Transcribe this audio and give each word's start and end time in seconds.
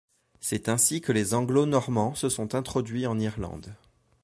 C'est 0.39 0.67
ainsi 0.67 0.99
que 0.99 1.11
les 1.11 1.35
anglo-normands 1.35 2.15
se 2.15 2.27
sont 2.27 2.55
introduits 2.55 3.05
en 3.05 3.19
Irlande. 3.19 3.75